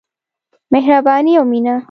مهرباني 0.73 1.37
او 1.39 1.43
مينه. 1.51 1.75